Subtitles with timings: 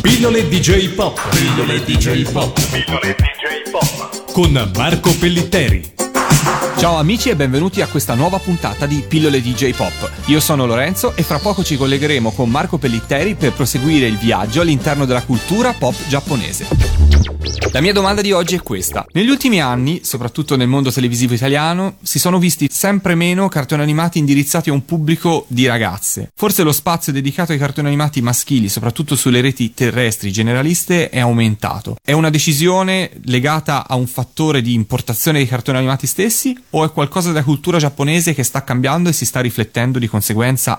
[0.00, 1.20] Pillole DJ Pop.
[1.30, 2.58] Pillole DJ Pop.
[2.70, 4.32] Pillole DJ Pop.
[4.32, 5.92] Con Marco Pellitteri.
[6.78, 10.19] Ciao amici e benvenuti a questa nuova puntata di Pillole DJ Pop.
[10.30, 14.60] Io sono Lorenzo e fra poco ci collegheremo con Marco Pellitteri per proseguire il viaggio
[14.60, 17.00] all'interno della cultura pop giapponese.
[17.72, 19.06] La mia domanda di oggi è questa.
[19.12, 24.18] Negli ultimi anni, soprattutto nel mondo televisivo italiano, si sono visti sempre meno cartoni animati
[24.18, 26.30] indirizzati a un pubblico di ragazze.
[26.34, 31.96] Forse lo spazio dedicato ai cartoni animati maschili, soprattutto sulle reti terrestri generaliste, è aumentato.
[32.02, 36.92] È una decisione legata a un fattore di importazione dei cartoni animati stessi o è
[36.92, 40.18] qualcosa della cultura giapponese che sta cambiando e si sta riflettendo di conseguenza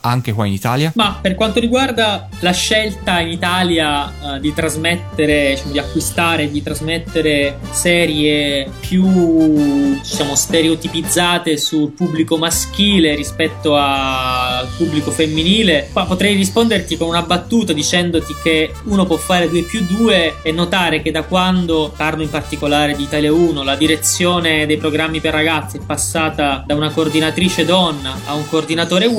[0.00, 0.92] anche qua in Italia?
[0.94, 6.62] Ma per quanto riguarda la scelta in Italia uh, di trasmettere, cioè di acquistare, di
[6.62, 16.96] trasmettere serie più diciamo stereotipizzate sul pubblico maschile rispetto al pubblico femminile qua potrei risponderti
[16.96, 21.22] con una battuta dicendoti che uno può fare 2 più 2 e notare che da
[21.22, 26.62] quando parlo in particolare di Italia 1 la direzione dei programmi per ragazzi è passata
[26.66, 29.15] da una coordinatrice donna a un coordinatore uomo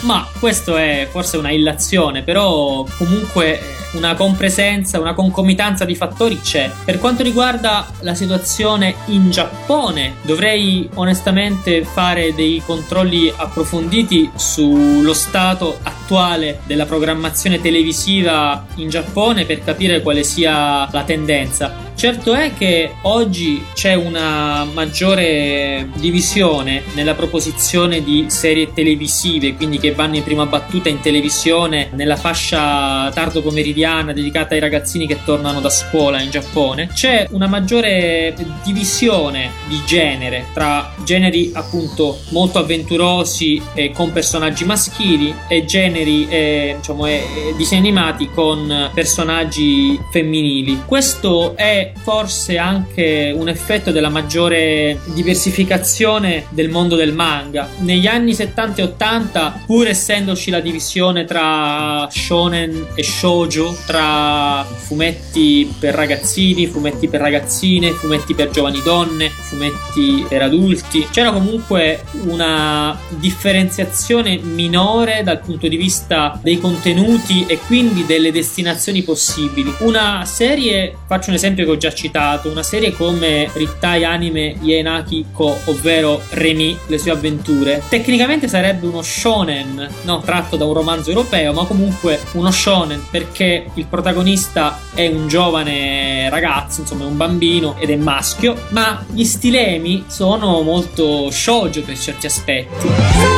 [0.00, 3.60] ma questo è forse una illazione però comunque
[3.92, 6.70] una compresenza, una concomitanza di fattori c'è.
[6.84, 15.78] Per quanto riguarda la situazione in Giappone, dovrei onestamente fare dei controlli approfonditi sullo stato
[15.82, 21.87] attuale della programmazione televisiva in Giappone per capire quale sia la tendenza.
[21.98, 29.90] Certo è che oggi c'è una maggiore divisione nella proposizione di serie televisive, quindi che
[29.90, 35.58] vanno in prima battuta in televisione nella fascia tardo pomeridiana dedicata ai ragazzini che tornano
[35.60, 36.88] da scuola in Giappone.
[36.94, 38.32] C'è una maggiore
[38.62, 46.76] divisione di genere tra generi appunto molto avventurosi e con personaggi maschili e generi eh,
[46.76, 50.82] diciamo, eh, disegni animati con personaggi femminili.
[50.86, 57.68] Questo è forse anche un effetto della maggiore diversificazione del mondo del manga.
[57.78, 65.74] Negli anni 70 e 80, pur essendoci la divisione tra shonen e shoujo, tra fumetti
[65.78, 72.98] per ragazzini, fumetti per ragazzine, fumetti per giovani donne, fumetti per adulti, c'era comunque una
[73.10, 79.72] differenziazione minore dal punto di vista dei contenuti e quindi delle destinazioni possibili.
[79.80, 85.26] Una serie, faccio un esempio che ho già citato, una serie come Rittai Anime Yenaki
[85.32, 91.10] Ko, ovvero Remy, le sue avventure, tecnicamente sarebbe uno shonen, no, tratto da un romanzo
[91.10, 97.16] europeo, ma comunque uno shonen perché il protagonista è un giovane ragazzo, insomma, è un
[97.16, 103.37] bambino ed è maschio, ma gli stilemi sono molto shoujo per certi aspetti.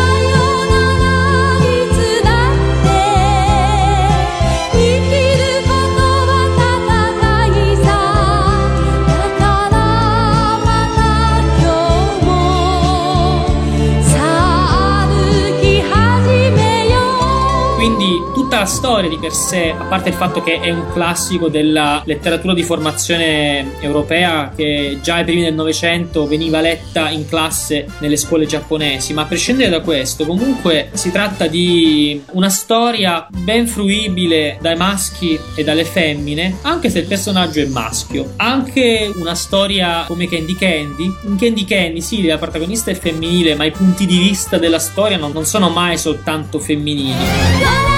[18.61, 22.53] La storia di per sé, a parte il fatto che è un classico della letteratura
[22.53, 28.45] di formazione europea che già ai primi del Novecento veniva letta in classe nelle scuole
[28.45, 34.77] giapponesi, ma a prescindere da questo, comunque si tratta di una storia ben fruibile dai
[34.77, 38.35] maschi e dalle femmine, anche se il personaggio è maschio.
[38.37, 41.05] Anche una storia come Candy Candy.
[41.25, 45.17] In Candy Candy, sì, la protagonista è femminile, ma i punti di vista della storia
[45.17, 47.90] non, non sono mai soltanto femminili.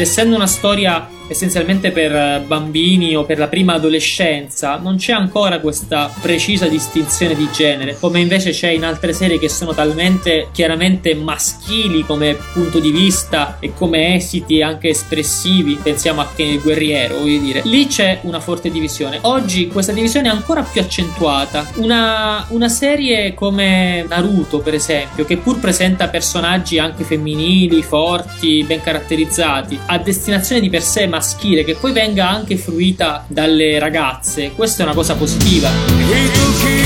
[0.00, 5.12] Ed essendo una storia essenzialmente per eh, bambini o per la prima adolescenza, non c'è
[5.12, 10.48] ancora questa precisa distinzione di genere, come invece c'è in altre serie che sono talmente
[10.52, 16.60] chiaramente maschili come punto di vista e come esiti anche espressivi, pensiamo a Ken il
[16.60, 17.62] guerriero, voglio dire.
[17.64, 19.18] Lì c'è una forte divisione.
[19.22, 21.70] Oggi questa divisione è ancora più accentuata.
[21.76, 28.82] Una, una serie come Naruto, per esempio, che pur presenta personaggi anche femminili, forti, ben
[28.82, 34.52] caratterizzati, a destinazione di per sé ma maschile che poi venga anche fruita dalle ragazze,
[34.52, 36.79] questa è una cosa positiva.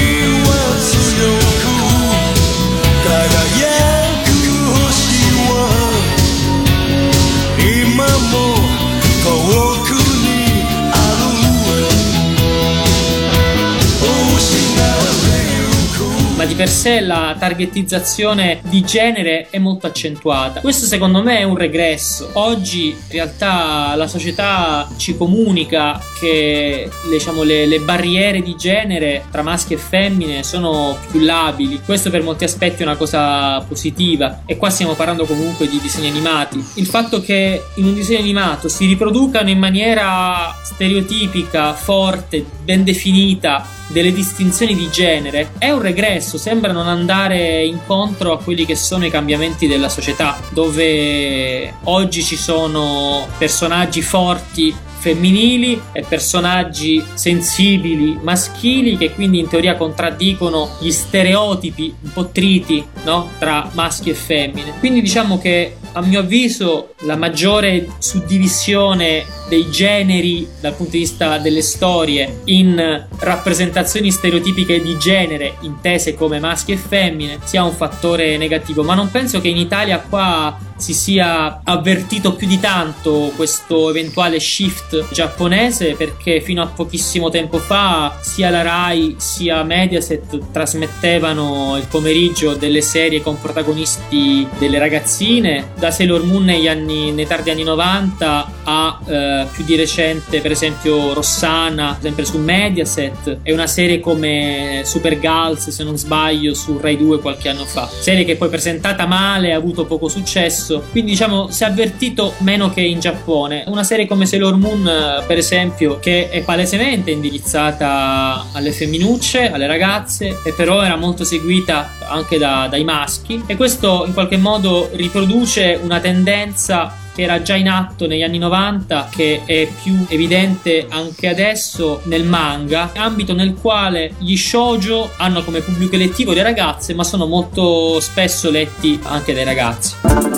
[16.55, 20.61] Di per sé la targetizzazione di genere è molto accentuata.
[20.61, 22.31] Questo secondo me è un regresso.
[22.35, 29.43] Oggi in realtà la società ci comunica che diciamo, le, le barriere di genere tra
[29.43, 31.81] maschi e femmine sono più labili.
[31.85, 34.43] Questo per molti aspetti è una cosa positiva.
[34.47, 36.65] E qua stiamo parlando comunque di disegni animati.
[36.77, 43.83] Il fatto che in un disegno animato si riproducano in maniera stereotipica, forte, ben definita
[43.89, 49.07] delle distinzioni di genere è un regresso, sembra non andare incontro a quelli che sono
[49.07, 58.97] i cambiamenti della società, dove oggi ci sono personaggi forti femminili e personaggi sensibili maschili
[58.97, 63.29] che quindi in teoria contraddicono gli stereotipi un po' triti no?
[63.39, 64.79] tra maschi e femmine.
[64.79, 71.37] Quindi diciamo che a mio avviso la maggiore suddivisione dei generi dal punto di vista
[71.37, 78.39] delle storie in rappresentazioni stereotipiche di genere intese come maschi e femmine sia un fattore
[78.39, 83.89] negativo, ma non penso che in Italia qua si sia avvertito più di tanto questo
[83.89, 91.79] eventuale shift giapponese perché fino a pochissimo tempo fa sia la Rai sia Mediaset trasmettevano
[91.79, 95.71] il pomeriggio delle serie con protagonisti delle ragazzine.
[95.79, 100.51] Da Sailor Moon negli anni, nei tardi anni 90 a eh, più di recente per
[100.51, 106.77] esempio Rossana sempre su Mediaset e una serie come Super Girls se non sbaglio su
[106.77, 107.89] Rai 2 qualche anno fa.
[107.89, 110.83] Serie che poi presentata male ha avuto poco successo successo.
[110.91, 113.65] Quindi diciamo si è avvertito meno che in Giappone.
[113.67, 119.67] Una serie come Sailor Moon, eh, per esempio, che è palesemente indirizzata alle femminucce, alle
[119.67, 123.43] ragazze, e però era molto seguita anche da, dai maschi.
[123.47, 128.39] E questo in qualche modo riproduce una tendenza che era già in atto negli anni
[128.39, 135.45] 90, che è più evidente anche adesso nel manga, ambito nel quale gli shoujo hanno
[135.45, 140.24] come pubblico elettivo le ragazze, ma sono molto spesso letti anche dai ragazzi.